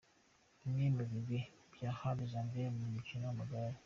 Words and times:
Bimwe 0.61 0.87
mu 0.97 1.03
bigwi 1.11 1.39
bya 1.73 1.89
Hadi 1.99 2.29
Janvier 2.31 2.69
mu 2.77 2.85
mukino 2.95 3.23
w’amagare. 3.25 3.77